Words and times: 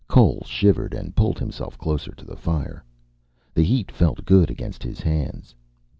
Cole 0.07 0.41
shivered 0.47 0.95
and 0.95 1.15
pulled 1.15 1.37
himself 1.37 1.77
closer 1.77 2.11
to 2.13 2.25
the 2.25 2.35
fire. 2.35 2.83
The 3.53 3.61
heat 3.61 3.91
felt 3.91 4.25
good 4.25 4.49
against 4.49 4.81
his 4.81 4.99
hands. 4.99 5.53